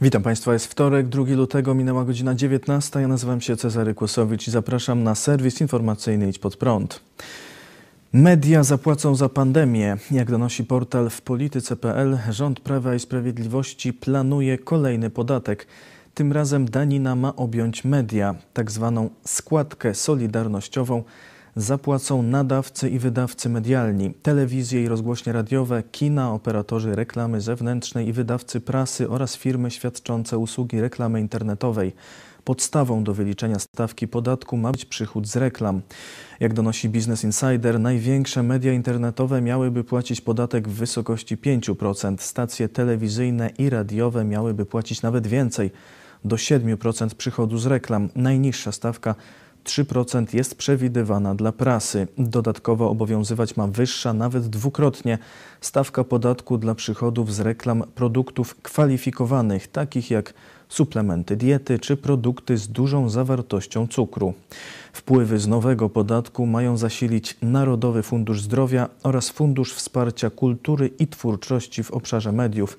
Witam 0.00 0.22
Państwa, 0.22 0.52
jest 0.52 0.66
wtorek, 0.66 1.08
2 1.08 1.24
lutego, 1.28 1.74
minęła 1.74 2.04
godzina 2.04 2.34
19. 2.34 3.00
Ja 3.00 3.08
nazywam 3.08 3.40
się 3.40 3.56
Cezary 3.56 3.94
Kłosowicz 3.94 4.48
i 4.48 4.50
zapraszam 4.50 5.02
na 5.02 5.14
serwis 5.14 5.60
informacyjny 5.60 6.28
Idź 6.28 6.38
Pod 6.38 6.56
Prąd. 6.56 7.00
Media 8.12 8.64
zapłacą 8.64 9.14
za 9.14 9.28
pandemię. 9.28 9.96
Jak 10.10 10.30
donosi 10.30 10.64
portal 10.64 11.10
w 11.10 11.22
polityce.pl, 11.22 12.18
rząd 12.30 12.60
Prawa 12.60 12.94
i 12.94 13.00
Sprawiedliwości 13.00 13.92
planuje 13.92 14.58
kolejny 14.58 15.10
podatek. 15.10 15.66
Tym 16.14 16.32
razem 16.32 16.64
danina 16.70 17.16
ma 17.16 17.36
objąć 17.36 17.84
media, 17.84 18.34
tak 18.52 18.70
zwaną 18.70 19.10
składkę 19.24 19.94
solidarnościową 19.94 21.02
zapłacą 21.58 22.22
nadawcy 22.22 22.90
i 22.90 22.98
wydawcy 22.98 23.48
medialni, 23.48 24.14
telewizje 24.14 24.82
i 24.82 24.88
rozgłośnie 24.88 25.32
radiowe, 25.32 25.82
kina, 25.82 26.32
operatorzy 26.32 26.94
reklamy 26.94 27.40
zewnętrznej 27.40 28.08
i 28.08 28.12
wydawcy 28.12 28.60
prasy 28.60 29.08
oraz 29.08 29.36
firmy 29.36 29.70
świadczące 29.70 30.38
usługi 30.38 30.80
reklamy 30.80 31.20
internetowej. 31.20 31.92
Podstawą 32.44 33.04
do 33.04 33.14
wyliczenia 33.14 33.58
stawki 33.58 34.08
podatku 34.08 34.56
ma 34.56 34.72
być 34.72 34.84
przychód 34.84 35.28
z 35.28 35.36
reklam. 35.36 35.82
Jak 36.40 36.54
donosi 36.54 36.88
Business 36.88 37.24
Insider, 37.24 37.80
największe 37.80 38.42
media 38.42 38.72
internetowe 38.72 39.40
miałyby 39.40 39.84
płacić 39.84 40.20
podatek 40.20 40.68
w 40.68 40.72
wysokości 40.72 41.36
5%, 41.36 42.16
stacje 42.18 42.68
telewizyjne 42.68 43.50
i 43.58 43.70
radiowe 43.70 44.24
miałyby 44.24 44.66
płacić 44.66 45.02
nawet 45.02 45.26
więcej 45.26 45.70
do 46.24 46.36
7% 46.36 47.14
przychodu 47.14 47.58
z 47.58 47.66
reklam. 47.66 48.08
Najniższa 48.16 48.72
stawka 48.72 49.14
3% 49.68 50.34
jest 50.34 50.54
przewidywana 50.54 51.34
dla 51.34 51.52
prasy. 51.52 52.06
Dodatkowo 52.18 52.90
obowiązywać 52.90 53.56
ma 53.56 53.66
wyższa, 53.66 54.12
nawet 54.12 54.46
dwukrotnie, 54.46 55.18
stawka 55.60 56.04
podatku 56.04 56.58
dla 56.58 56.74
przychodów 56.74 57.34
z 57.34 57.40
reklam 57.40 57.84
produktów 57.94 58.54
kwalifikowanych, 58.62 59.68
takich 59.68 60.10
jak 60.10 60.34
suplementy 60.68 61.36
diety 61.36 61.78
czy 61.78 61.96
produkty 61.96 62.56
z 62.58 62.68
dużą 62.68 63.08
zawartością 63.08 63.86
cukru. 63.86 64.34
Wpływy 64.92 65.38
z 65.38 65.46
nowego 65.46 65.88
podatku 65.88 66.46
mają 66.46 66.76
zasilić 66.76 67.36
Narodowy 67.42 68.02
Fundusz 68.02 68.42
Zdrowia 68.42 68.88
oraz 69.02 69.30
Fundusz 69.30 69.74
Wsparcia 69.74 70.30
Kultury 70.30 70.90
i 70.98 71.06
Twórczości 71.06 71.82
w 71.82 71.90
obszarze 71.90 72.32
mediów. 72.32 72.78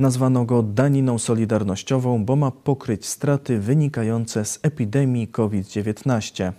Nazwano 0.00 0.44
go 0.44 0.62
daniną 0.62 1.18
solidarnościową, 1.18 2.24
bo 2.24 2.36
ma 2.36 2.50
pokryć 2.50 3.06
straty 3.06 3.58
wynikające 3.58 4.44
z 4.44 4.58
epidemii 4.62 5.28
COVID-19. 5.28 6.52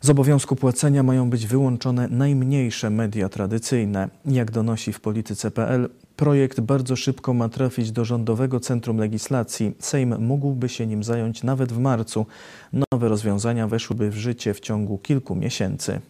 Z 0.00 0.10
obowiązku 0.10 0.56
płacenia 0.56 1.02
mają 1.02 1.30
być 1.30 1.46
wyłączone 1.46 2.08
najmniejsze 2.08 2.90
media 2.90 3.28
tradycyjne. 3.28 4.08
Jak 4.26 4.50
donosi 4.50 4.92
w 4.92 5.00
polityce.pl, 5.00 5.88
projekt 6.16 6.60
bardzo 6.60 6.96
szybko 6.96 7.34
ma 7.34 7.48
trafić 7.48 7.92
do 7.92 8.04
Rządowego 8.04 8.60
Centrum 8.60 8.98
Legislacji. 8.98 9.72
Sejm 9.78 10.18
mógłby 10.18 10.68
się 10.68 10.86
nim 10.86 11.04
zająć 11.04 11.42
nawet 11.42 11.72
w 11.72 11.78
marcu. 11.78 12.26
Nowe 12.72 13.08
rozwiązania 13.08 13.68
weszłyby 13.68 14.10
w 14.10 14.16
życie 14.16 14.54
w 14.54 14.60
ciągu 14.60 14.98
kilku 14.98 15.34
miesięcy. 15.34 16.00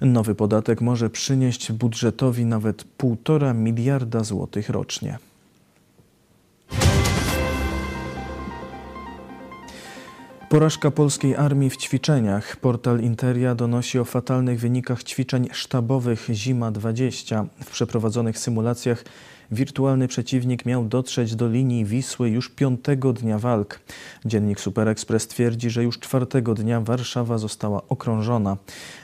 Nowy 0.00 0.34
podatek 0.34 0.80
może 0.80 1.10
przynieść 1.10 1.72
budżetowi 1.72 2.44
nawet 2.44 2.84
1,5 2.98 3.54
miliarda 3.54 4.24
złotych 4.24 4.68
rocznie. 4.68 5.18
Porażka 10.52 10.90
polskiej 10.90 11.36
armii 11.36 11.70
w 11.70 11.76
ćwiczeniach. 11.76 12.56
Portal 12.56 13.00
Interia 13.00 13.54
donosi 13.54 13.98
o 13.98 14.04
fatalnych 14.04 14.60
wynikach 14.60 15.02
ćwiczeń 15.02 15.48
sztabowych 15.52 16.28
Zima 16.32 16.70
20. 16.70 17.46
W 17.64 17.70
przeprowadzonych 17.70 18.38
symulacjach 18.38 19.04
wirtualny 19.52 20.08
przeciwnik 20.08 20.66
miał 20.66 20.84
dotrzeć 20.84 21.34
do 21.34 21.48
linii 21.48 21.84
Wisły 21.84 22.30
już 22.30 22.48
piątego 22.48 23.12
dnia 23.12 23.38
walk. 23.38 23.80
Dziennik 24.24 24.60
Super 24.60 24.88
Express 24.88 25.28
twierdzi, 25.28 25.70
że 25.70 25.82
już 25.84 25.98
czwartego 25.98 26.54
dnia 26.54 26.80
Warszawa 26.80 27.38
została 27.38 27.82
okrążona. 27.88 28.56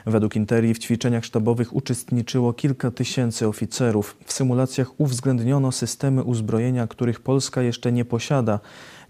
Według 0.05 0.35
Interii 0.35 0.73
w 0.73 0.79
ćwiczeniach 0.79 1.25
sztabowych 1.25 1.75
uczestniczyło 1.75 2.53
kilka 2.53 2.91
tysięcy 2.91 3.47
oficerów. 3.47 4.17
W 4.25 4.33
symulacjach 4.33 4.99
uwzględniono 4.99 5.71
systemy 5.71 6.23
uzbrojenia, 6.23 6.87
których 6.87 7.19
Polska 7.19 7.61
jeszcze 7.61 7.91
nie 7.91 8.05
posiada 8.05 8.59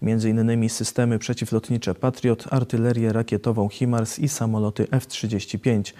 m.in. 0.02 0.68
systemy 0.68 1.18
przeciwlotnicze 1.18 1.94
Patriot, 1.94 2.44
artylerię 2.50 3.12
rakietową 3.12 3.68
HIMARS 3.68 4.18
i 4.18 4.28
samoloty 4.28 4.86
F-35. 4.90 5.92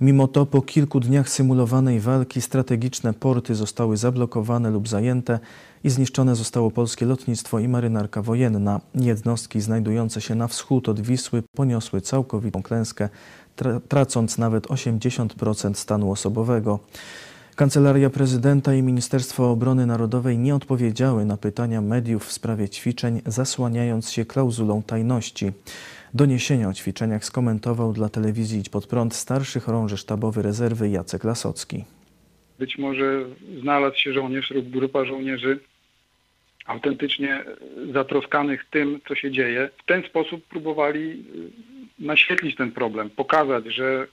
Mimo 0.00 0.28
to 0.28 0.46
po 0.46 0.62
kilku 0.62 1.00
dniach 1.00 1.28
symulowanej 1.28 2.00
walki 2.00 2.40
strategiczne 2.40 3.14
porty 3.14 3.54
zostały 3.54 3.96
zablokowane 3.96 4.70
lub 4.70 4.88
zajęte 4.88 5.38
i 5.84 5.90
zniszczone 5.90 6.36
zostało 6.36 6.70
polskie 6.70 7.06
lotnictwo 7.06 7.58
i 7.58 7.68
marynarka 7.68 8.22
wojenna. 8.22 8.80
Jednostki 8.94 9.60
znajdujące 9.60 10.20
się 10.20 10.34
na 10.34 10.48
wschód 10.48 10.88
od 10.88 11.00
Wisły 11.00 11.42
poniosły 11.56 12.00
całkowitą 12.00 12.62
klęskę, 12.62 13.08
tracąc 13.88 14.38
nawet 14.38 14.66
80% 14.66 15.74
stanu 15.74 16.10
osobowego. 16.10 16.78
Kancelaria 17.56 18.10
Prezydenta 18.10 18.74
i 18.74 18.82
Ministerstwo 18.82 19.50
Obrony 19.50 19.86
Narodowej 19.86 20.38
nie 20.38 20.54
odpowiedziały 20.54 21.24
na 21.24 21.36
pytania 21.36 21.80
mediów 21.80 22.26
w 22.26 22.32
sprawie 22.32 22.68
ćwiczeń, 22.68 23.22
zasłaniając 23.26 24.10
się 24.10 24.24
klauzulą 24.24 24.82
tajności. 24.82 25.52
Doniesienia 26.16 26.68
o 26.68 26.72
ćwiczeniach 26.72 27.24
skomentował 27.24 27.92
dla 27.92 28.08
telewizji 28.08 28.60
Idź 28.60 28.68
Pod 28.68 28.86
Prąd 28.86 29.14
starszy 29.14 29.60
chorąży 29.60 29.96
sztabowy 29.96 30.42
rezerwy 30.42 30.88
Jacek 30.88 31.24
Lasocki. 31.24 31.84
Być 32.58 32.78
może 32.78 33.24
znalazł 33.60 33.96
się 33.96 34.12
żołnierz 34.12 34.50
lub 34.50 34.70
grupa 34.70 35.04
żołnierzy 35.04 35.58
autentycznie 36.66 37.44
zatroskanych 37.92 38.64
tym, 38.70 39.00
co 39.08 39.14
się 39.14 39.30
dzieje. 39.30 39.70
W 39.78 39.84
ten 39.86 40.02
sposób 40.02 40.44
próbowali 40.44 41.24
naświetlić 41.98 42.56
ten 42.56 42.72
problem, 42.72 43.10
pokazać, 43.10 43.64
że 43.66 44.06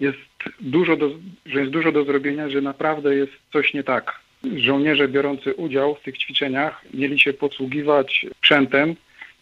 jest 0.00 0.18
dużo 0.60 0.96
do, 0.96 1.10
że 1.46 1.60
jest 1.60 1.72
dużo 1.72 1.92
do 1.92 2.04
zrobienia, 2.04 2.48
że 2.48 2.60
naprawdę 2.60 3.14
jest 3.16 3.32
coś 3.52 3.74
nie 3.74 3.84
tak. 3.84 4.20
Żołnierze 4.56 5.08
biorący 5.08 5.54
udział 5.54 5.94
w 5.94 6.02
tych 6.02 6.18
ćwiczeniach 6.18 6.84
mieli 6.94 7.18
się 7.18 7.32
posługiwać 7.32 8.26
sprzętem, 8.38 8.96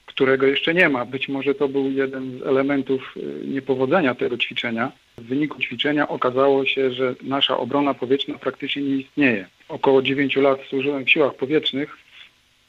którego 0.07 0.47
jeszcze 0.47 0.75
nie 0.75 0.89
ma. 0.89 1.05
Być 1.05 1.29
może 1.29 1.55
to 1.55 1.69
był 1.69 1.91
jeden 1.91 2.39
z 2.39 2.43
elementów 2.43 3.15
y, 3.17 3.47
niepowodzenia 3.47 4.15
tego 4.15 4.39
ćwiczenia. 4.39 4.93
W 5.19 5.23
wyniku 5.23 5.61
ćwiczenia 5.61 6.09
okazało 6.09 6.67
się, 6.67 6.93
że 6.93 7.15
nasza 7.23 7.57
obrona 7.57 7.95
powietrzna 7.95 8.39
praktycznie 8.39 8.83
nie 8.83 8.97
istnieje. 8.97 9.47
Około 9.69 10.03
9 10.03 10.37
lat 10.37 10.61
służyłem 10.71 11.05
w 11.05 11.11
siłach 11.11 11.35
powietrznych 11.35 11.97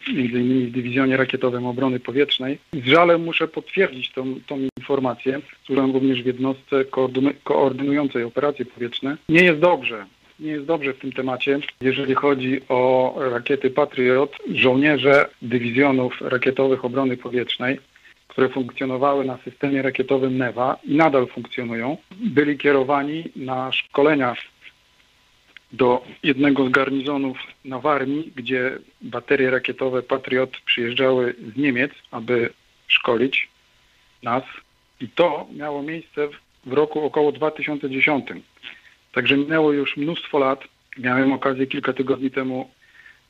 innymi 0.07 0.66
w 0.66 0.71
Dywizjonie 0.71 1.17
Rakietowym 1.17 1.66
Obrony 1.66 1.99
Powietrznej. 1.99 2.57
Z 2.73 2.85
żalem 2.85 3.23
muszę 3.23 3.47
potwierdzić 3.47 4.11
tą, 4.11 4.35
tą 4.47 4.59
informację. 4.77 5.41
Służyłem 5.65 5.91
również 5.91 6.23
w 6.23 6.25
jednostce 6.25 6.85
koordynującej 7.44 8.23
operacje 8.23 8.65
powietrzne. 8.65 9.17
Nie 9.29 9.44
jest 9.44 9.59
dobrze. 9.59 10.05
Nie 10.44 10.52
jest 10.52 10.66
dobrze 10.66 10.94
w 10.94 11.00
tym 11.00 11.12
temacie. 11.12 11.59
Jeżeli 11.81 12.16
chodzi 12.16 12.62
o 12.70 13.14
rakiety 13.18 13.70
Patriot, 13.70 14.38
żołnierze 14.54 15.30
dywizjonów 15.42 16.22
rakietowych 16.22 16.86
obrony 16.86 17.18
powietrznej 17.18 17.80
które 18.34 18.50
funkcjonowały 18.50 19.25
na 19.25 19.38
systemie 19.38 19.81
rakietowym 19.81 20.38
NEWA 20.38 20.78
i 20.84 20.95
nadal 20.95 21.28
funkcjonują, 21.28 21.98
byli 22.12 22.57
kierowani 22.57 23.24
na 23.36 23.72
szkolenia 23.72 24.36
do 25.72 26.04
jednego 26.24 26.68
z 26.68 26.69
garnizonów 26.69 27.38
na 27.66 27.80
Warmii, 27.80 28.31
gdzie 28.36 28.78
baterie 29.01 29.50
rakietowe 29.50 30.04
Patriot 30.04 30.57
przyjeżdżały 30.66 31.36
z 31.54 31.57
Niemiec, 31.57 31.92
aby 32.12 32.50
szkolić 32.88 33.50
nas. 34.24 34.44
I 35.01 35.10
to 35.10 35.48
miało 35.56 35.84
miejsce 35.84 36.28
w 36.66 36.74
roku 36.74 37.06
około 37.06 37.31
2010. 37.31 38.25
Także 39.13 39.38
minęło 39.38 39.71
już 39.71 39.98
mnóstwo 39.98 40.39
lat. 40.39 40.63
Miałem 40.98 41.33
okazję 41.33 41.68
kilka 41.68 41.94
tygodni 41.94 42.31
temu 42.31 42.69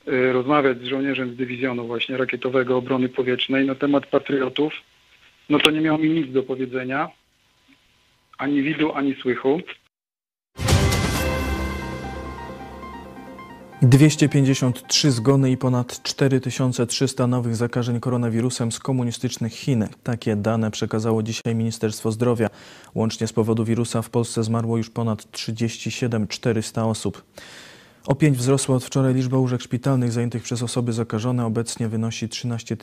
y, 0.08 0.34
rozmawiać 0.34 0.80
z 0.80 0.84
żołnierzem 0.84 1.34
z 1.34 1.36
dywizjonu 1.36 1.88
właśnie 1.88 2.18
rakietowego 2.18 2.78
obrony 2.78 3.10
powietrznej 3.10 3.66
na 3.66 3.76
temat 3.76 4.08
patriotów. 4.08 4.74
No 5.50 5.60
to 5.60 5.72
nie 5.72 5.82
miał 5.82 5.98
mi 5.98 6.10
nic 6.10 6.32
do 6.32 6.44
powiedzenia, 6.44 7.10
ani 8.38 8.62
widu, 8.62 8.94
ani 8.94 9.16
słychu. 9.16 9.62
253 13.84 15.12
zgony 15.12 15.52
i 15.52 15.58
ponad 15.58 16.04
4300 16.04 17.28
nowych 17.28 17.56
zakażeń 17.56 18.00
koronawirusem 18.00 18.72
z 18.72 18.80
komunistycznych 18.80 19.54
Chin. 19.54 19.88
Takie 20.04 20.36
dane 20.36 20.72
przekazało 20.72 21.24
dzisiaj 21.24 21.56
Ministerstwo 21.56 22.12
Zdrowia. 22.12 22.50
Łącznie 22.96 23.28
z 23.28 23.34
powodu 23.34 23.66
wirusa 23.66 24.02
w 24.02 24.10
Polsce 24.10 24.44
zmarło 24.44 24.78
już 24.78 24.90
ponad 24.90 25.32
37 25.32 26.28
400 26.28 26.86
osób. 26.86 27.24
O 28.06 28.16
5 28.16 28.38
wzrosła 28.38 28.76
od 28.76 28.84
wczoraj 28.84 29.14
liczba 29.14 29.38
łóżek 29.38 29.62
szpitalnych 29.62 30.12
zajętych 30.12 30.44
przez 30.44 30.64
osoby 30.64 30.94
zakażone. 30.94 31.46
Obecnie 31.46 31.88
wynosi 31.88 32.30
13 32.30 32.78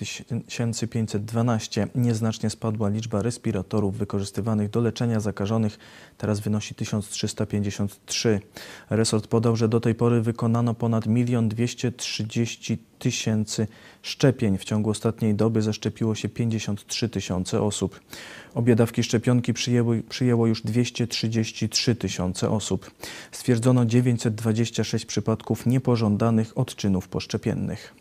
512. 0.91 1.89
Nieznacznie 1.95 2.51
spadła 2.51 2.89
liczba 2.89 3.23
respiratorów 3.23 3.97
wykorzystywanych 3.97 4.71
do 4.71 4.81
leczenia 4.81 5.21
zakażonych. 5.21 5.79
Teraz 6.19 6.41
wynosi 6.41 6.75
1353. 6.75 8.41
Resort 8.91 9.27
podał, 9.27 9.57
że 9.57 9.69
do 9.69 9.81
tej 9.81 9.95
pory 9.95 10.21
wykonano 10.21 10.75
ponad 10.75 11.07
1 11.07 11.49
230 11.49 12.79
tysięcy 12.99 13.67
szczepień. 14.03 14.59
W 14.59 14.65
ciągu 14.65 14.91
ostatniej 14.91 15.35
doby 15.35 15.63
zaszczepiło 15.63 16.15
się 16.15 16.29
53 16.29 17.09
tysiące 17.09 17.63
osób. 17.63 18.01
Obie 18.55 18.77
dawki 18.77 19.03
szczepionki 19.03 19.53
przyjęło, 19.55 19.93
przyjęło 20.09 20.47
już 20.47 20.63
233 20.63 21.95
tysiące 21.95 22.51
osób. 22.51 22.91
Stwierdzono 23.33 23.85
926 23.85 25.07
przypadków 25.11 25.67
niepożądanych 25.67 26.59
odczynów 26.59 27.09
poszczepiennych. 27.09 27.95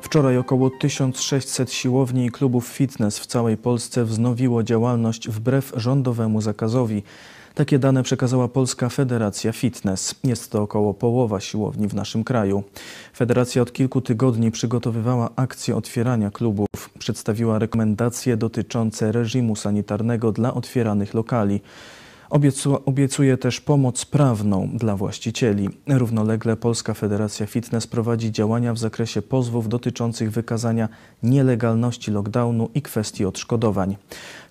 Wczoraj 0.00 0.38
około 0.38 0.70
1600 0.70 1.72
siłowni 1.72 2.26
i 2.26 2.30
klubów 2.30 2.66
fitness 2.68 3.18
w 3.18 3.26
całej 3.26 3.56
Polsce 3.56 4.04
wznowiło 4.04 4.62
działalność 4.62 5.28
wbrew 5.28 5.72
rządowemu 5.76 6.40
zakazowi. 6.40 7.02
Takie 7.54 7.78
dane 7.78 8.02
przekazała 8.02 8.48
Polska 8.48 8.88
Federacja 8.88 9.52
Fitness. 9.52 10.14
Jest 10.24 10.50
to 10.50 10.62
około 10.62 10.94
połowa 10.94 11.40
siłowni 11.40 11.88
w 11.88 11.94
naszym 11.94 12.24
kraju. 12.24 12.62
Federacja 13.16 13.62
od 13.62 13.72
kilku 13.72 14.00
tygodni 14.00 14.50
przygotowywała 14.50 15.30
akcję 15.36 15.76
otwierania 15.76 16.30
klubów. 16.30 16.68
Przedstawiła 16.98 17.58
rekomendacje 17.58 18.36
dotyczące 18.36 19.12
reżimu 19.12 19.56
sanitarnego 19.56 20.32
dla 20.32 20.54
otwieranych 20.54 21.14
lokali. 21.14 21.60
Obiecu, 22.30 22.78
obiecuje 22.86 23.36
też 23.36 23.60
pomoc 23.60 24.04
prawną 24.04 24.70
dla 24.74 24.96
właścicieli. 24.96 25.68
Równolegle 25.86 26.56
Polska 26.56 26.94
Federacja 26.94 27.46
Fitness 27.46 27.86
prowadzi 27.86 28.32
działania 28.32 28.74
w 28.74 28.78
zakresie 28.78 29.22
pozwów 29.22 29.68
dotyczących 29.68 30.30
wykazania 30.30 30.88
nielegalności 31.22 32.10
lockdownu 32.10 32.70
i 32.74 32.82
kwestii 32.82 33.24
odszkodowań. 33.24 33.96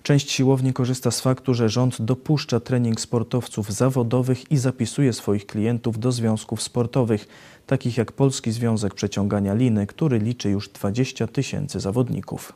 Część 0.02 0.30
siłowni 0.30 0.72
korzysta 0.72 1.10
z 1.10 1.20
faktu, 1.20 1.54
że 1.54 1.68
rząd 1.68 2.02
dopuszcza 2.02 2.60
trening 2.60 3.00
sportowców 3.00 3.72
zawodowych 3.72 4.52
i 4.52 4.56
zapisuje 4.56 5.12
swoich 5.12 5.46
klientów 5.46 5.98
do 5.98 6.12
związków 6.12 6.62
sportowych, 6.62 7.28
takich 7.66 7.96
jak 7.96 8.12
Polski 8.12 8.52
Związek 8.52 8.94
Przeciągania 8.94 9.54
Liny, 9.54 9.86
który 9.86 10.18
liczy 10.18 10.50
już 10.50 10.68
20 10.68 11.26
tysięcy 11.26 11.80
zawodników. 11.80 12.52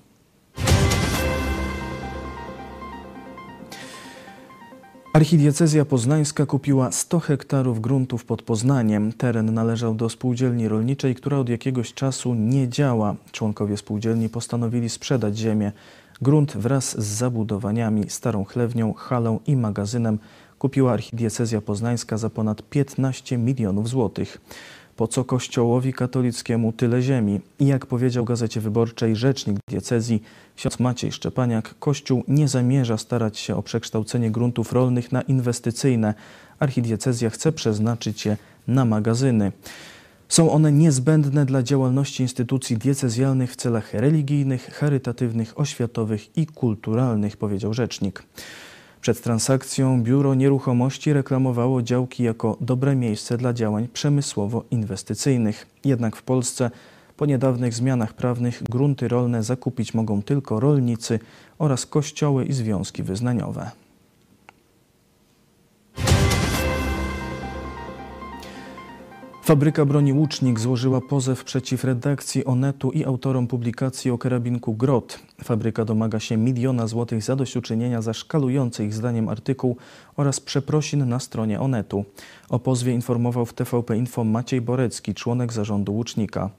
Archidiecezja 5.12 5.84
poznańska 5.84 6.46
kupiła 6.46 6.92
100 6.92 7.20
hektarów 7.20 7.80
gruntów 7.80 8.24
pod 8.24 8.42
Poznaniem. 8.42 9.12
Teren 9.12 9.54
należał 9.54 9.94
do 9.94 10.08
spółdzielni 10.08 10.68
rolniczej, 10.68 11.14
która 11.14 11.38
od 11.38 11.48
jakiegoś 11.48 11.94
czasu 11.94 12.34
nie 12.34 12.68
działa. 12.68 13.14
Członkowie 13.32 13.76
spółdzielni 13.76 14.28
postanowili 14.28 14.88
sprzedać 14.88 15.38
ziemię. 15.38 15.72
Grunt 16.22 16.56
wraz 16.56 17.02
z 17.02 17.04
zabudowaniami, 17.04 18.10
starą 18.10 18.44
chlewnią, 18.44 18.92
halą 18.92 19.40
i 19.46 19.56
magazynem 19.56 20.18
kupiła 20.58 20.92
archidiecezja 20.92 21.60
poznańska 21.60 22.18
za 22.18 22.30
ponad 22.30 22.62
15 22.62 23.38
milionów 23.38 23.88
złotych. 23.88 24.40
Po 24.96 25.08
co 25.08 25.24
kościołowi 25.24 25.92
katolickiemu 25.92 26.72
tyle 26.72 27.02
ziemi? 27.02 27.40
I 27.58 27.66
jak 27.66 27.86
powiedział 27.86 28.24
Gazecie 28.24 28.60
Wyborczej 28.60 29.16
rzecznik 29.16 29.56
diecezji, 29.70 30.22
ksiądz 30.56 30.80
Maciej 30.80 31.12
Szczepaniak, 31.12 31.74
Kościół 31.78 32.24
nie 32.28 32.48
zamierza 32.48 32.98
starać 32.98 33.38
się 33.38 33.56
o 33.56 33.62
przekształcenie 33.62 34.30
gruntów 34.30 34.72
rolnych 34.72 35.12
na 35.12 35.22
inwestycyjne. 35.22 36.14
Archidiecezja 36.58 37.30
chce 37.30 37.52
przeznaczyć 37.52 38.26
je 38.26 38.36
na 38.68 38.84
magazyny. 38.84 39.52
Są 40.28 40.50
one 40.50 40.72
niezbędne 40.72 41.46
dla 41.46 41.62
działalności 41.62 42.22
instytucji 42.22 42.76
diecezjalnych 42.76 43.52
w 43.52 43.56
celach 43.56 43.94
religijnych, 43.94 44.74
charytatywnych, 44.74 45.60
oświatowych 45.60 46.36
i 46.36 46.46
kulturalnych, 46.46 47.36
powiedział 47.36 47.74
rzecznik. 47.74 48.22
Przed 49.02 49.22
transakcją 49.22 50.02
biuro 50.02 50.34
nieruchomości 50.34 51.12
reklamowało 51.12 51.82
działki 51.82 52.22
jako 52.22 52.56
dobre 52.60 52.96
miejsce 52.96 53.38
dla 53.38 53.52
działań 53.52 53.88
przemysłowo-inwestycyjnych. 53.94 55.66
Jednak 55.84 56.16
w 56.16 56.22
Polsce 56.22 56.70
po 57.16 57.26
niedawnych 57.26 57.74
zmianach 57.74 58.12
prawnych 58.12 58.62
grunty 58.62 59.08
rolne 59.08 59.42
zakupić 59.42 59.94
mogą 59.94 60.22
tylko 60.22 60.60
rolnicy 60.60 61.18
oraz 61.58 61.86
kościoły 61.86 62.44
i 62.44 62.52
związki 62.52 63.02
wyznaniowe. 63.02 63.70
Fabryka 69.44 69.84
broni 69.84 70.12
Łucznik 70.12 70.60
złożyła 70.60 71.00
pozew 71.00 71.44
przeciw 71.44 71.84
redakcji 71.84 72.44
Onetu 72.44 72.90
i 72.90 73.04
autorom 73.04 73.46
publikacji 73.46 74.10
o 74.10 74.18
karabinku 74.18 74.74
Grot. 74.74 75.18
Fabryka 75.44 75.84
domaga 75.84 76.20
się 76.20 76.36
miliona 76.36 76.86
złotych 76.86 77.22
zadośćuczynienia 77.22 78.02
za 78.02 78.12
szkalujący 78.12 78.84
ich 78.84 78.94
zdaniem 78.94 79.28
artykuł 79.28 79.76
oraz 80.16 80.40
przeprosin 80.40 81.08
na 81.08 81.20
stronie 81.20 81.60
Onetu. 81.60 82.04
O 82.48 82.58
pozwie 82.58 82.92
informował 82.92 83.46
w 83.46 83.52
TVP 83.54 83.96
Info 83.96 84.24
Maciej 84.24 84.60
Borecki, 84.60 85.14
członek 85.14 85.52
zarządu 85.52 85.92
Łucznika. 85.94 86.50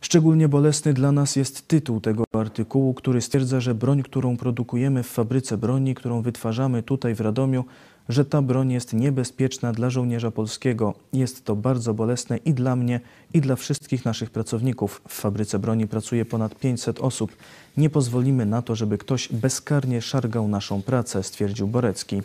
Szczególnie 0.00 0.48
bolesny 0.48 0.92
dla 0.92 1.12
nas 1.12 1.36
jest 1.36 1.68
tytuł 1.68 2.00
tego 2.00 2.24
artykułu, 2.32 2.94
który 2.94 3.20
stwierdza, 3.20 3.60
że 3.60 3.74
broń, 3.74 4.02
którą 4.02 4.36
produkujemy 4.36 5.02
w 5.02 5.08
fabryce 5.08 5.58
broni, 5.58 5.94
którą 5.94 6.22
wytwarzamy 6.22 6.82
tutaj 6.82 7.14
w 7.14 7.20
Radomiu, 7.20 7.64
że 8.08 8.24
ta 8.24 8.42
broń 8.42 8.72
jest 8.72 8.92
niebezpieczna 8.92 9.72
dla 9.72 9.90
żołnierza 9.90 10.30
polskiego. 10.30 10.94
Jest 11.12 11.44
to 11.44 11.56
bardzo 11.56 11.94
bolesne 11.94 12.36
i 12.36 12.54
dla 12.54 12.76
mnie, 12.76 13.00
i 13.34 13.40
dla 13.40 13.56
wszystkich 13.56 14.04
naszych 14.04 14.30
pracowników. 14.30 15.02
W 15.08 15.14
fabryce 15.14 15.58
broni 15.58 15.86
pracuje 15.86 16.24
ponad 16.24 16.58
500 16.58 17.00
osób. 17.00 17.36
Nie 17.76 17.90
pozwolimy 17.90 18.46
na 18.46 18.62
to, 18.62 18.74
żeby 18.74 18.98
ktoś 18.98 19.28
bezkarnie 19.28 20.02
szargał 20.02 20.48
naszą 20.48 20.82
pracę, 20.82 21.22
stwierdził 21.22 21.68
Borecki. 21.68 22.22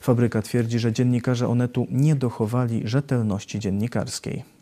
Fabryka 0.00 0.42
twierdzi, 0.42 0.78
że 0.78 0.92
dziennikarze 0.92 1.48
Onetu 1.48 1.86
nie 1.90 2.16
dochowali 2.16 2.82
rzetelności 2.88 3.58
dziennikarskiej. 3.58 4.61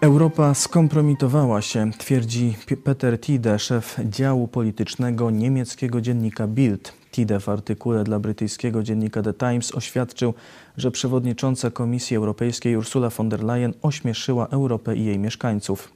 Europa 0.00 0.54
skompromitowała 0.54 1.62
się, 1.62 1.90
twierdzi 1.98 2.56
Peter 2.84 3.20
Tide, 3.20 3.58
szef 3.58 3.96
działu 4.04 4.48
politycznego 4.48 5.30
niemieckiego 5.30 6.00
dziennika 6.00 6.46
Bild. 6.46 6.92
Tide 7.10 7.40
w 7.40 7.48
artykule 7.48 8.04
dla 8.04 8.18
brytyjskiego 8.18 8.82
dziennika 8.82 9.22
The 9.22 9.34
Times 9.34 9.74
oświadczył, 9.74 10.34
że 10.76 10.90
przewodnicząca 10.90 11.70
Komisji 11.70 12.16
Europejskiej 12.16 12.76
Ursula 12.76 13.10
von 13.10 13.28
der 13.28 13.44
Leyen 13.44 13.74
ośmieszyła 13.82 14.46
Europę 14.46 14.96
i 14.96 15.04
jej 15.04 15.18
mieszkańców. 15.18 15.92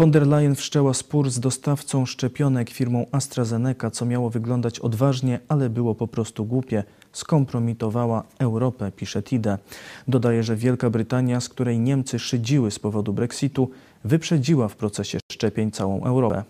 Von 0.00 0.10
der 0.10 0.26
Leyen 0.26 0.54
wszczęła 0.54 0.94
spór 0.94 1.30
z 1.30 1.40
dostawcą 1.40 2.06
szczepionek 2.06 2.70
firmą 2.70 3.06
AstraZeneca, 3.12 3.90
co 3.90 4.06
miało 4.06 4.30
wyglądać 4.30 4.78
odważnie, 4.78 5.40
ale 5.48 5.70
było 5.70 5.94
po 5.94 6.08
prostu 6.08 6.44
głupie. 6.44 6.84
Skompromitowała 7.12 8.22
Europę, 8.38 8.92
pisze 8.96 9.22
Tide. 9.22 9.58
Dodaje, 10.08 10.42
że 10.42 10.56
Wielka 10.56 10.90
Brytania, 10.90 11.40
z 11.40 11.48
której 11.48 11.78
Niemcy 11.78 12.18
szydziły 12.18 12.70
z 12.70 12.78
powodu 12.78 13.12
Brexitu, 13.12 13.70
wyprzedziła 14.04 14.68
w 14.68 14.76
procesie 14.76 15.18
szczepień 15.32 15.70
całą 15.70 16.04
Europę. 16.04 16.44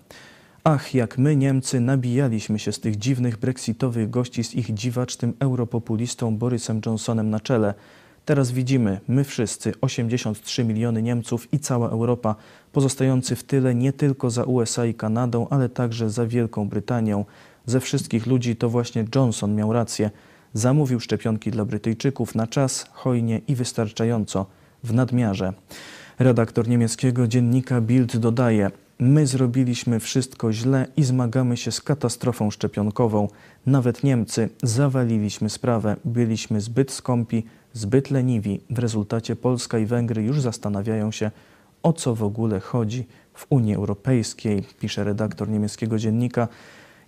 Ach, 0.65 0.95
jak 0.95 1.19
my, 1.19 1.37
Niemcy, 1.37 1.81
nabijaliśmy 1.81 2.59
się 2.59 2.73
z 2.73 2.81
tych 2.81 2.97
dziwnych 2.97 3.37
brexitowych 3.37 4.11
gości 4.11 4.45
z 4.45 4.55
ich 4.55 4.75
dziwacznym 4.75 5.33
europopulistą 5.39 6.37
Borysem 6.37 6.81
Johnsonem 6.87 7.31
na 7.31 7.41
czele. 7.41 7.75
Teraz 8.25 8.51
widzimy, 8.51 9.01
my 9.09 9.25
wszyscy, 9.25 9.73
83 9.81 10.65
miliony 10.65 11.03
Niemców 11.03 11.53
i 11.53 11.59
cała 11.59 11.91
Europa, 11.91 12.35
pozostający 12.73 13.37
w 13.37 13.45
tyle 13.45 13.75
nie 13.75 13.93
tylko 13.93 14.31
za 14.31 14.45
USA 14.45 14.87
i 14.87 14.95
Kanadą, 14.95 15.47
ale 15.51 15.69
także 15.69 16.11
za 16.11 16.27
Wielką 16.27 16.69
Brytanią. 16.69 17.25
Ze 17.67 17.81
wszystkich 17.81 18.27
ludzi 18.27 18.57
to 18.57 18.69
właśnie 18.69 19.05
Johnson 19.15 19.55
miał 19.55 19.73
rację. 19.73 20.11
Zamówił 20.55 21.01
szczepionki 21.01 21.51
dla 21.51 21.65
Brytyjczyków 21.65 22.35
na 22.35 22.47
czas, 22.47 22.87
hojnie 22.93 23.41
i 23.49 23.55
wystarczająco, 23.55 24.47
w 24.85 24.95
nadmiarze. 24.95 25.53
Redaktor 26.19 26.69
niemieckiego 26.69 27.27
dziennika 27.29 27.81
Bild 27.81 28.17
dodaje: 28.17 28.71
My 28.99 29.27
zrobiliśmy 29.27 30.01
wszystko 30.01 30.53
źle 30.53 30.87
i 30.97 31.05
zmagamy 31.05 31.57
się 31.57 31.73
z 31.73 31.81
katastrofą 31.81 32.51
szczepionkową. 32.51 33.29
Nawet 33.67 34.05
Niemcy 34.05 34.49
zawaliliśmy 34.63 35.51
sprawę, 35.51 35.97
byliśmy 36.05 36.61
zbyt 36.61 36.93
skąpi, 36.93 37.45
zbyt 37.73 38.11
leniwi. 38.11 38.61
W 38.71 38.79
rezultacie 38.79 39.37
Polska 39.37 39.79
i 39.79 39.87
Węgry 39.87 40.23
już 40.23 40.41
zastanawiają 40.41 41.11
się, 41.11 41.31
o 41.83 41.93
co 41.93 42.15
w 42.15 42.23
ogóle 42.23 42.61
chodzi 42.61 43.07
w 43.35 43.47
Unii 43.51 43.75
Europejskiej, 43.75 44.65
pisze 44.81 45.05
redaktor 45.05 45.49
niemieckiego 45.49 45.99
dziennika. 45.99 46.49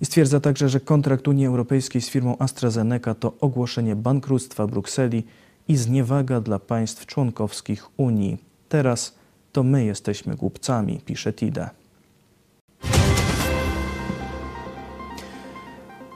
I 0.01 0.05
stwierdza 0.05 0.41
także, 0.41 0.69
że 0.69 0.81
kontrakt 0.81 1.29
Unii 1.29 1.47
Europejskiej 1.47 2.03
z 2.03 2.09
firmą 2.09 2.37
AstraZeneca 2.39 3.15
to 3.15 3.33
ogłoszenie 3.41 3.97
bankructwa 3.97 4.67
Brukseli 4.67 5.25
i 5.69 5.77
zniewaga 5.77 6.41
dla 6.41 6.59
państw 6.59 7.07
członkowskich 7.07 7.87
Unii. 7.97 8.39
Teraz 8.69 9.15
to 9.53 9.63
my 9.63 9.85
jesteśmy 9.85 10.37
głupcami, 10.37 11.01
pisze 11.05 11.33
Tide. 11.33 11.82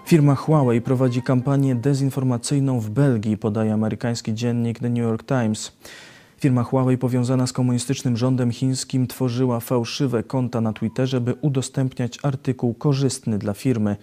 Firma 0.07 0.35
Huawei 0.35 0.81
prowadzi 0.81 1.23
kampanię 1.23 1.75
dezinformacyjną 1.75 2.81
w 2.81 2.91
Belgii, 2.91 3.37
podaje 3.37 3.73
amerykański 3.73 4.35
dziennik 4.35 4.79
The 4.79 4.89
New 4.89 5.03
York 5.03 5.27
Times. 5.27 5.73
Firma 6.41 6.63
Huawei 6.63 6.99
powiązana 6.99 7.47
z 7.47 7.53
komunistycznym 7.53 8.17
rządem 8.17 8.53
chińskim 8.53 9.07
tworzyła 9.07 9.61
fałszywe 9.61 10.23
konta 10.23 10.61
na 10.61 10.73
Twitterze, 10.73 11.21
by 11.21 11.35
udostępniać 11.41 12.19
artykuł 12.23 12.75
korzystny 12.75 13.39
dla 13.39 13.53
firmy. 13.53 13.97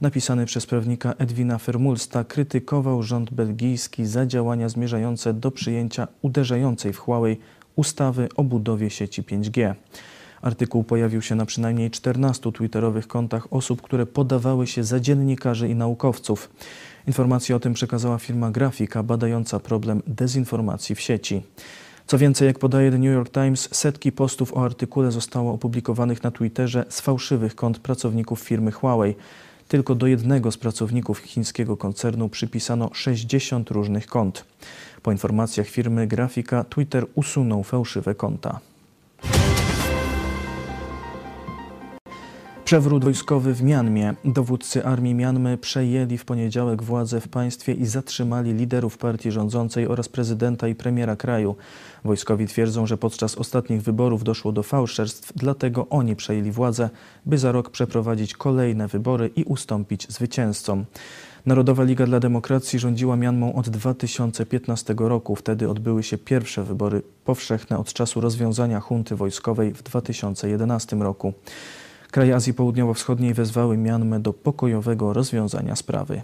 Napisany 0.00 0.46
przez 0.46 0.66
prawnika 0.66 1.12
Edwina 1.12 1.58
Fermulsta 1.58 2.24
krytykował 2.24 3.02
rząd 3.02 3.30
belgijski 3.30 4.06
za 4.06 4.26
działania 4.26 4.68
zmierzające 4.68 5.34
do 5.34 5.50
przyjęcia 5.50 6.08
uderzającej 6.22 6.92
w 6.92 6.98
Huawei 6.98 7.36
ustawy 7.76 8.28
o 8.36 8.44
budowie 8.44 8.90
sieci 8.90 9.22
5G. 9.22 9.74
Artykuł 10.42 10.84
pojawił 10.84 11.22
się 11.22 11.34
na 11.34 11.46
przynajmniej 11.46 11.90
14 11.90 12.52
twitterowych 12.52 13.08
kontach 13.08 13.52
osób, 13.52 13.82
które 13.82 14.06
podawały 14.06 14.66
się 14.66 14.84
za 14.84 15.00
dziennikarzy 15.00 15.68
i 15.68 15.74
naukowców. 15.74 16.50
Informacje 17.06 17.56
o 17.56 17.60
tym 17.60 17.74
przekazała 17.74 18.18
firma 18.18 18.50
Grafika 18.50 19.02
badająca 19.02 19.60
problem 19.60 20.02
dezinformacji 20.06 20.94
w 20.94 21.00
sieci. 21.00 21.42
Co 22.06 22.18
więcej, 22.18 22.46
jak 22.46 22.58
podaje 22.58 22.90
The 22.90 22.98
New 22.98 23.12
York 23.12 23.32
Times, 23.32 23.68
setki 23.72 24.12
postów 24.12 24.56
o 24.56 24.64
artykule 24.64 25.12
zostało 25.12 25.52
opublikowanych 25.52 26.22
na 26.22 26.30
Twitterze 26.30 26.84
z 26.88 27.00
fałszywych 27.00 27.54
kont 27.54 27.78
pracowników 27.78 28.40
firmy 28.40 28.72
Huawei. 28.72 29.14
Tylko 29.68 29.94
do 29.94 30.06
jednego 30.06 30.52
z 30.52 30.56
pracowników 30.56 31.18
chińskiego 31.18 31.76
koncernu 31.76 32.28
przypisano 32.28 32.90
60 32.92 33.70
różnych 33.70 34.06
kont. 34.06 34.44
Po 35.02 35.12
informacjach 35.12 35.66
firmy 35.66 36.06
Grafika, 36.06 36.64
Twitter 36.64 37.06
usunął 37.14 37.62
fałszywe 37.62 38.14
konta. 38.14 38.60
Przewrót 42.68 43.04
wojskowy 43.04 43.54
w 43.54 43.62
Mianmie. 43.62 44.14
Dowódcy 44.24 44.84
armii 44.84 45.14
Mianmy 45.14 45.58
przejęli 45.58 46.18
w 46.18 46.24
poniedziałek 46.24 46.82
władzę 46.82 47.20
w 47.20 47.28
państwie 47.28 47.72
i 47.72 47.86
zatrzymali 47.86 48.52
liderów 48.52 48.98
partii 48.98 49.30
rządzącej 49.30 49.86
oraz 49.86 50.08
prezydenta 50.08 50.68
i 50.68 50.74
premiera 50.74 51.16
kraju. 51.16 51.56
Wojskowi 52.04 52.46
twierdzą, 52.46 52.86
że 52.86 52.98
podczas 52.98 53.34
ostatnich 53.34 53.82
wyborów 53.82 54.24
doszło 54.24 54.52
do 54.52 54.62
fałszerstw, 54.62 55.32
dlatego 55.36 55.86
oni 55.90 56.16
przejęli 56.16 56.50
władzę, 56.50 56.90
by 57.26 57.38
za 57.38 57.52
rok 57.52 57.70
przeprowadzić 57.70 58.34
kolejne 58.34 58.88
wybory 58.88 59.30
i 59.36 59.44
ustąpić 59.44 60.12
zwycięzcom. 60.12 60.84
Narodowa 61.46 61.84
Liga 61.84 62.06
dla 62.06 62.20
Demokracji 62.20 62.78
rządziła 62.78 63.16
Mianmą 63.16 63.54
od 63.54 63.68
2015 63.68 64.94
roku. 64.98 65.36
Wtedy 65.36 65.70
odbyły 65.70 66.02
się 66.02 66.18
pierwsze 66.18 66.64
wybory 66.64 67.02
powszechne 67.24 67.78
od 67.78 67.92
czasu 67.92 68.20
rozwiązania 68.20 68.80
hunty 68.80 69.16
wojskowej 69.16 69.74
w 69.74 69.82
2011 69.82 70.96
roku. 70.96 71.32
Kraje 72.10 72.34
Azji 72.34 72.54
Południowo-Wschodniej 72.54 73.34
wezwały 73.34 73.76
Mianmę 73.76 74.20
do 74.20 74.32
pokojowego 74.32 75.12
rozwiązania 75.12 75.76
sprawy. 75.76 76.22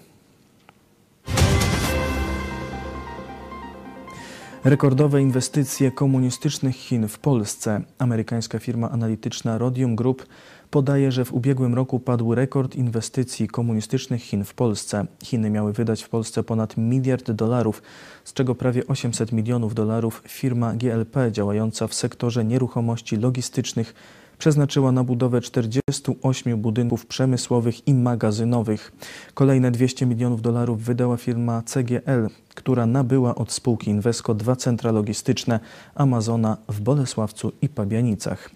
Rekordowe 4.65 5.23
inwestycje 5.23 5.91
komunistycznych 5.91 6.77
Chin 6.77 7.09
w 7.09 7.19
Polsce. 7.19 7.83
Amerykańska 7.99 8.59
firma 8.59 8.91
analityczna 8.91 9.59
Rodium 9.59 9.97
Group 9.97 10.27
podaje, 10.71 11.13
że 11.13 11.25
w 11.25 11.33
ubiegłym 11.33 11.75
roku 11.75 12.01
padł 12.01 12.35
rekord 12.35 12.77
inwestycji 12.77 13.49
komunistycznych 13.49 14.23
Chin 14.23 14.45
w 14.45 14.55
Polsce. 14.55 15.07
Chiny 15.25 15.51
miały 15.51 15.73
wydać 15.73 16.03
w 16.03 16.09
Polsce 16.09 16.43
ponad 16.43 16.77
miliard 16.77 17.31
dolarów, 17.31 17.83
z 18.25 18.33
czego 18.33 18.55
prawie 18.55 18.87
800 18.87 19.33
milionów 19.33 19.75
dolarów 19.75 20.23
firma 20.29 20.75
GLP 20.75 21.33
działająca 21.33 21.87
w 21.87 21.95
sektorze 21.95 22.45
nieruchomości 22.45 23.17
logistycznych 23.17 23.95
przeznaczyła 24.39 24.93
na 24.93 25.05
budowę 25.05 25.41
48 25.41 26.61
budynków 26.61 27.07
przemysłowych 27.07 27.89
i 27.89 27.95
magazynowych. 27.95 28.93
Kolejne 29.35 29.71
200 29.71 30.07
milionów 30.07 30.43
dolarów 30.43 30.83
wydała 30.83 31.17
firma 31.17 31.63
CGL, 31.63 32.29
która 32.55 32.87
nabyła 32.87 33.35
od 33.35 33.53
spółki 33.53 33.91
Invesco 33.91 34.35
dwa 34.35 34.57
centra 34.57 34.93
logistyczne 34.93 35.61
Amazona 35.95 36.57
w 36.69 36.81
Bolesławcu 36.81 37.53
i 37.63 37.69
Pabianicach. 37.69 38.51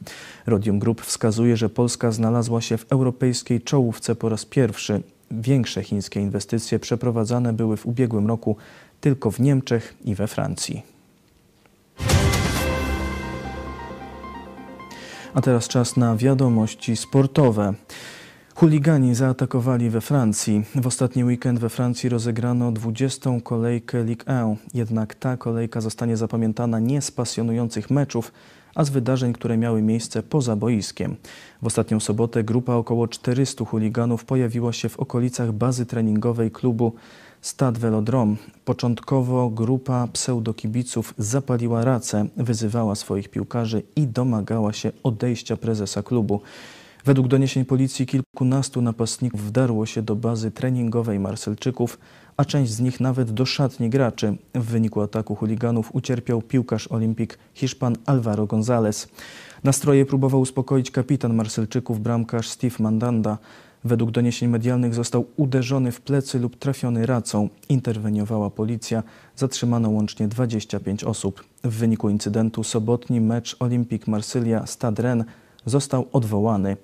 Rodium 0.47 0.79
Group 0.79 1.03
wskazuje, 1.03 1.57
że 1.57 1.69
Polska 1.69 2.13
znalazła 2.13 2.61
się 2.61 2.79
w 2.79 2.93
europejskiej 2.93 3.61
czołówce 3.61 4.15
po 4.15 4.29
raz 4.29 4.45
pierwszy. 4.45 5.03
Większe 5.31 5.83
chińskie 5.83 6.21
inwestycje 6.21 6.79
przeprowadzane 6.79 7.53
były 7.53 7.77
w 7.77 7.87
ubiegłym 7.87 8.27
roku 8.27 8.57
tylko 9.01 9.31
w 9.31 9.41
Niemczech 9.41 9.95
i 10.05 10.15
we 10.15 10.27
Francji. 10.27 10.98
A 15.39 15.41
teraz 15.41 15.69
czas 15.69 15.97
na 15.97 16.17
wiadomości 16.17 16.97
sportowe. 16.97 17.75
Chuligani 18.55 19.15
zaatakowali 19.15 19.91
we 19.91 20.01
Francji. 20.01 20.65
W 20.75 20.87
ostatni 20.87 21.25
weekend 21.25 21.59
we 21.59 21.69
Francji 21.69 22.09
rozegrano 22.09 22.73
20. 22.73 23.31
kolejkę 23.43 24.05
Ligue 24.05 24.25
1. 24.29 24.57
Jednak 24.75 25.15
ta 25.15 25.37
kolejka 25.37 25.81
zostanie 25.81 26.17
zapamiętana 26.17 26.79
nie 26.79 27.03
z 27.03 27.11
pasjonujących 27.11 27.91
meczów, 27.91 28.33
a 28.75 28.85
z 28.85 28.91
wydarzeń, 28.91 29.33
które 29.33 29.57
miały 29.57 29.83
miejsce 29.83 30.23
poza 30.23 30.57
boiskiem. 30.57 31.17
W 31.63 31.67
ostatnią 31.67 32.01
sobotę 32.01 32.45
grupa 32.45 32.75
około 32.75 33.09
400 33.09 33.65
chuliganów 33.65 34.25
pojawiła 34.25 34.73
się 34.73 34.89
w 34.89 35.01
okolicach 35.01 35.53
bazy 35.53 35.87
treningowej 35.87 36.51
klubu 36.51 36.93
Stad 37.41 37.79
Velodrom. 37.79 38.37
Początkowo 38.65 39.51
grupa 39.51 40.09
pseudokibiców 40.13 41.15
zapaliła 41.19 41.85
racę, 41.85 42.27
wyzywała 42.37 42.95
swoich 42.95 43.29
piłkarzy 43.29 43.83
i 43.97 44.07
domagała 44.07 44.73
się 44.73 44.93
odejścia 45.03 45.57
prezesa 45.57 46.03
klubu. 46.03 46.41
Według 47.05 47.29
doniesień 47.29 47.65
policji 47.65 48.07
kilkunastu 48.07 48.83
napastników 48.83 49.43
wdarło 49.43 49.87
się 49.87 50.03
do 50.03 50.17
bazy 50.17 50.51
treningowej 50.51 51.21
Marselczyków, 51.21 51.99
a 52.37 52.45
część 52.45 52.73
z 52.73 52.81
nich 52.81 53.01
nawet 53.01 53.31
do 53.31 53.47
szatni 53.47 53.91
graczy. 53.91 54.37
W 54.55 54.65
wyniku 54.65 55.01
ataku 55.01 55.35
chuliganów 55.35 55.95
ucierpiał 55.95 56.43
piłkarz 56.43 56.93
olimpik 56.93 57.39
Hiszpan 57.55 57.97
Alvaro 58.07 58.47
González. 58.47 59.09
Nastroje 59.65 60.07
próbował 60.07 60.41
uspokoić 60.41 60.91
kapitan 60.91 61.35
Marselczyków, 61.35 62.01
bramkarz 62.01 62.49
Steve 62.49 62.77
Mandanda. 62.81 63.39
Według 63.85 64.11
doniesień 64.11 64.49
medialnych 64.49 64.95
został 64.95 65.25
uderzony 65.37 65.93
w 65.93 66.01
plecy 66.01 66.39
lub 66.39 66.57
trafiony 66.57 67.07
racą. 67.07 67.49
Interweniowała 67.69 68.51
policja, 68.51 69.03
zatrzymano 69.37 69.91
łącznie 69.91 70.29
25 70.29 71.05
osób. 71.05 71.45
W 71.65 71.75
wyniku 71.75 72.09
incydentu 72.11 72.65
sobotni 72.65 73.21
mecz 73.21 73.57
Olympique 73.61 74.07
Marsylia-Stade 74.13 75.03
Rennes 75.03 75.27
został 75.67 76.07
odwołany. 76.13 76.77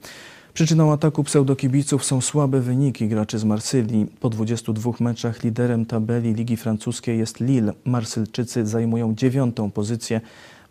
Przyczyną 0.55 0.93
ataku 0.93 1.25
pseudokibiców 1.25 2.05
są 2.05 2.21
słabe 2.21 2.61
wyniki 2.61 3.09
graczy 3.09 3.39
z 3.39 3.45
Marsylii. 3.45 4.07
Po 4.21 4.31
22 4.31 4.93
meczach 5.01 5.43
liderem 5.43 5.87
tabeli 5.87 6.35
Ligi 6.35 6.57
Francuskiej 6.57 7.19
jest 7.19 7.41
Lille. 7.41 7.73
Marsylczycy 7.85 8.67
zajmują 8.67 9.15
dziewiątą 9.15 9.71
pozycję. 9.71 10.21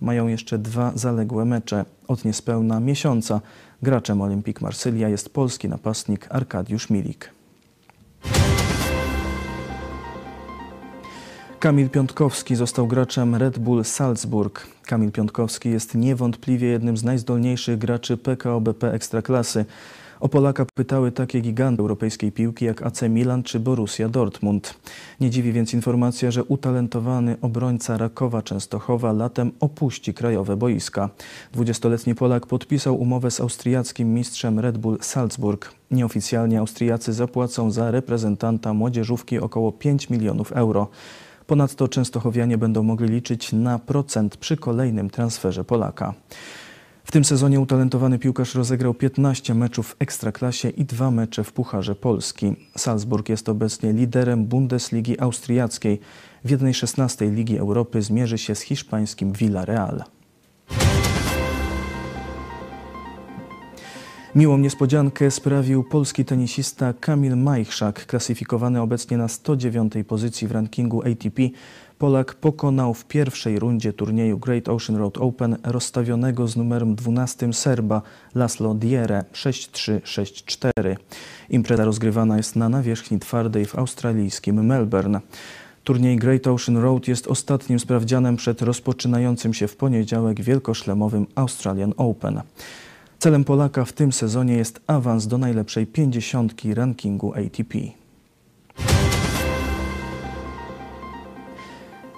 Mają 0.01 0.27
jeszcze 0.27 0.57
dwa 0.57 0.91
zaległe 0.95 1.45
mecze. 1.45 1.85
Od 2.07 2.25
niespełna 2.25 2.79
miesiąca 2.79 3.41
graczem 3.83 4.21
Olympique 4.21 4.61
Marsylia 4.61 5.09
jest 5.09 5.29
polski 5.29 5.69
napastnik 5.69 6.27
Arkadiusz 6.29 6.89
Milik. 6.89 7.29
Kamil 11.59 11.89
Piątkowski 11.89 12.55
został 12.55 12.87
graczem 12.87 13.35
Red 13.35 13.59
Bull 13.59 13.83
Salzburg. 13.83 14.67
Kamil 14.85 15.11
Piątkowski 15.11 15.69
jest 15.69 15.95
niewątpliwie 15.95 16.67
jednym 16.67 16.97
z 16.97 17.03
najzdolniejszych 17.03 17.77
graczy 17.77 18.17
PKO 18.17 18.61
BP 18.61 18.91
Ekstraklasy. 18.91 19.65
O 20.19 20.29
Polaka 20.29 20.65
pytały 20.73 21.11
takie 21.11 21.41
giganty 21.41 21.81
europejskiej 21.81 22.31
piłki 22.31 22.65
jak 22.65 22.81
AC 22.81 23.01
Milan 23.01 23.43
czy 23.43 23.59
Borussia 23.59 24.09
Dortmund. 24.09 24.73
Nie 25.19 25.29
dziwi 25.29 25.51
więc 25.51 25.73
informacja, 25.73 26.31
że 26.31 26.43
utalentowany 26.43 27.37
obrońca 27.41 27.97
Rakowa 27.97 28.41
Częstochowa 28.41 29.11
latem 29.11 29.51
opuści 29.59 30.13
krajowe 30.13 30.57
boiska. 30.57 31.09
20-letni 31.55 32.15
Polak 32.15 32.47
podpisał 32.47 33.01
umowę 33.01 33.31
z 33.31 33.39
austriackim 33.39 34.13
mistrzem 34.13 34.59
Red 34.59 34.77
Bull 34.77 34.97
Salzburg. 35.01 35.73
Nieoficjalnie 35.91 36.59
Austriacy 36.59 37.13
zapłacą 37.13 37.71
za 37.71 37.91
reprezentanta 37.91 38.73
młodzieżówki 38.73 39.39
około 39.39 39.71
5 39.71 40.09
milionów 40.09 40.51
euro. 40.51 40.87
Ponadto 41.47 41.87
Częstochowianie 41.87 42.57
będą 42.57 42.83
mogli 42.83 43.07
liczyć 43.07 43.53
na 43.53 43.79
procent 43.79 44.37
przy 44.37 44.57
kolejnym 44.57 45.09
transferze 45.09 45.63
Polaka. 45.63 46.13
Tym 47.13 47.25
sezonie 47.25 47.59
utalentowany 47.59 48.19
piłkarz 48.19 48.55
rozegrał 48.55 48.93
15 48.93 49.53
meczów 49.55 49.87
w 49.87 49.95
Ekstraklasie 49.99 50.69
i 50.69 50.85
dwa 50.85 51.11
mecze 51.11 51.43
w 51.43 51.53
Pucharze 51.53 51.95
Polski. 51.95 52.55
Salzburg 52.77 53.29
jest 53.29 53.49
obecnie 53.49 53.93
liderem 53.93 54.45
Bundesligi 54.45 55.19
Austriackiej. 55.19 55.99
W 56.45 56.49
1.16 56.49 57.35
Ligi 57.35 57.57
Europy 57.57 58.01
zmierzy 58.01 58.37
się 58.37 58.55
z 58.55 58.61
hiszpańskim 58.61 59.33
Villarreal. 59.33 60.03
Miłą 64.35 64.57
niespodziankę 64.57 65.31
sprawił 65.31 65.83
polski 65.83 66.25
tenisista 66.25 66.93
Kamil 66.93 67.37
Majchrzak, 67.37 68.05
klasyfikowany 68.05 68.81
obecnie 68.81 69.17
na 69.17 69.27
109 69.27 69.93
pozycji 70.07 70.47
w 70.47 70.51
rankingu 70.51 71.01
ATP 71.01 71.41
Polak 72.03 72.35
pokonał 72.35 72.93
w 72.93 73.05
pierwszej 73.05 73.59
rundzie 73.59 73.93
turnieju 73.93 74.39
Great 74.39 74.69
Ocean 74.69 74.99
Road 74.99 75.17
Open 75.17 75.57
rozstawionego 75.63 76.47
z 76.47 76.55
numerem 76.55 76.95
12 76.95 77.53
Serba 77.53 78.01
Laslo 78.35 78.73
Diere 78.73 79.23
6-3-6-4. 79.33 80.95
Impreza 81.49 81.85
rozgrywana 81.85 82.37
jest 82.37 82.55
na 82.55 82.69
nawierzchni 82.69 83.19
twardej 83.19 83.65
w 83.65 83.75
australijskim 83.75 84.65
Melbourne. 84.65 85.21
Turniej 85.83 86.17
Great 86.17 86.47
Ocean 86.47 86.77
Road 86.77 87.07
jest 87.07 87.27
ostatnim 87.27 87.79
sprawdzianem 87.79 88.35
przed 88.35 88.61
rozpoczynającym 88.61 89.53
się 89.53 89.67
w 89.67 89.75
poniedziałek 89.75 90.41
wielkoszlemowym 90.41 91.27
Australian 91.35 91.93
Open. 91.97 92.41
Celem 93.19 93.43
Polaka 93.43 93.85
w 93.85 93.93
tym 93.93 94.13
sezonie 94.13 94.53
jest 94.53 94.81
awans 94.87 95.27
do 95.27 95.37
najlepszej 95.37 95.87
pięćdziesiątki 95.87 96.73
rankingu 96.73 97.33
ATP. 97.33 98.02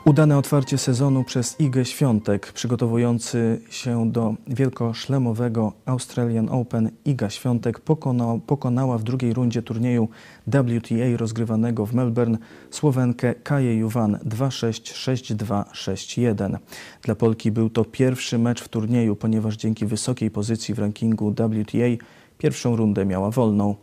Udane 0.06 0.38
otwarcie 0.38 0.78
sezonu 0.78 1.24
przez 1.24 1.60
Igę 1.60 1.86
Świątek, 1.86 2.52
przygotowujący 2.54 3.62
się 3.70 4.12
do 4.12 4.36
wielkoszlemowego 4.48 5.74
Australian 5.86 6.50
Open. 6.50 6.92
Iga 7.06 7.30
Świątek 7.30 7.80
pokona, 7.80 8.40
pokonała 8.48 8.98
w 8.98 9.04
drugiej 9.04 9.34
rundzie 9.34 9.62
turnieju 9.62 10.10
WTA 10.48 11.18
rozgrywanego 11.18 11.86
w 11.86 11.94
Melbourne 11.94 12.38
Słowenkę 12.72 13.36
Kaję 13.36 13.76
Juwan 13.76 14.18
2-6, 14.26 15.36
6-2, 15.36 15.64
6-1. 15.64 16.58
Dla 17.02 17.16
Polki 17.16 17.52
był 17.52 17.70
to 17.70 17.86
pierwszy 17.86 18.38
mecz 18.38 18.62
w 18.64 18.68
turnieju, 18.68 19.16
ponieważ 19.16 19.56
dzięki 19.56 19.86
wysokiej 19.86 20.32
pozycji 20.32 20.74
w 20.74 20.80
rankingu 20.80 21.32
WTA 21.32 22.06
pierwszą 22.38 22.76
rundę 22.76 23.06
miała 23.06 23.32
wolną. 23.32 23.76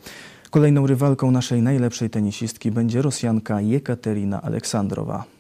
Kolejną 0.50 0.86
rywalką 0.86 1.30
naszej 1.30 1.62
najlepszej 1.62 2.10
tenisistki 2.10 2.70
będzie 2.70 3.02
Rosjanka 3.02 3.60
Jekaterina 3.60 4.42
Aleksandrowa. 4.42 5.31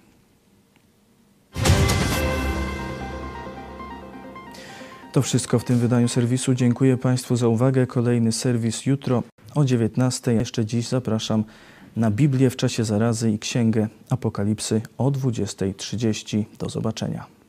To 5.12 5.22
wszystko 5.22 5.58
w 5.58 5.64
tym 5.64 5.78
wydaniu 5.78 6.08
serwisu. 6.08 6.54
Dziękuję 6.54 6.96
Państwu 6.96 7.36
za 7.36 7.48
uwagę. 7.48 7.86
Kolejny 7.86 8.32
serwis 8.32 8.86
jutro 8.86 9.22
o 9.54 9.64
19. 9.64 10.32
Jeszcze 10.32 10.64
dziś 10.64 10.88
zapraszam 10.88 11.44
na 11.96 12.10
Biblię 12.10 12.50
w 12.50 12.56
czasie 12.56 12.84
zarazy 12.84 13.30
i 13.30 13.38
Księgę 13.38 13.88
Apokalipsy 14.10 14.80
o 14.98 15.10
20.30. 15.10 16.44
Do 16.58 16.68
zobaczenia. 16.68 17.41